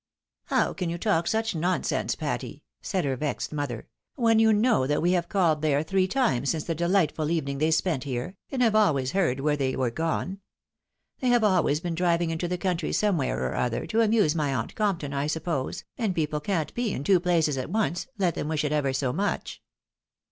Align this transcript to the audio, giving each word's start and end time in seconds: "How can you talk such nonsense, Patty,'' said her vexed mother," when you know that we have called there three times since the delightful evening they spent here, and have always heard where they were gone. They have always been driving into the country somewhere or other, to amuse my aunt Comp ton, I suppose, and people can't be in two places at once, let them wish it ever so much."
"How 0.45 0.73
can 0.73 0.89
you 0.89 0.97
talk 0.97 1.27
such 1.27 1.53
nonsense, 1.53 2.15
Patty,'' 2.15 2.63
said 2.81 3.05
her 3.05 3.15
vexed 3.15 3.53
mother," 3.53 3.85
when 4.15 4.39
you 4.39 4.51
know 4.51 4.87
that 4.87 4.99
we 4.99 5.11
have 5.11 5.29
called 5.29 5.61
there 5.61 5.83
three 5.83 6.07
times 6.07 6.49
since 6.49 6.63
the 6.63 6.73
delightful 6.73 7.29
evening 7.29 7.59
they 7.59 7.69
spent 7.69 8.03
here, 8.03 8.35
and 8.51 8.63
have 8.63 8.73
always 8.75 9.11
heard 9.11 9.39
where 9.41 9.55
they 9.55 9.75
were 9.75 9.91
gone. 9.91 10.39
They 11.19 11.27
have 11.27 11.43
always 11.43 11.81
been 11.81 11.93
driving 11.93 12.31
into 12.31 12.47
the 12.47 12.57
country 12.57 12.91
somewhere 12.93 13.47
or 13.47 13.53
other, 13.55 13.85
to 13.85 14.01
amuse 14.01 14.33
my 14.33 14.51
aunt 14.55 14.73
Comp 14.73 15.01
ton, 15.01 15.13
I 15.13 15.27
suppose, 15.27 15.83
and 15.99 16.15
people 16.15 16.39
can't 16.39 16.73
be 16.73 16.91
in 16.93 17.03
two 17.03 17.19
places 17.19 17.55
at 17.59 17.69
once, 17.69 18.07
let 18.17 18.33
them 18.33 18.47
wish 18.47 18.63
it 18.63 18.71
ever 18.71 18.93
so 18.93 19.13
much." 19.13 19.61